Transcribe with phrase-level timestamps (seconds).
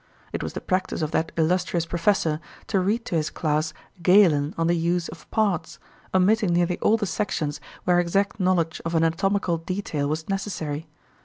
[0.33, 4.65] It was the practice of that illustrious professor to read to his class Galen on
[4.65, 5.77] the "Use of Parts,"
[6.11, 10.87] omitting nearly all the sections where exact knowledge of anatomical detail was necessary.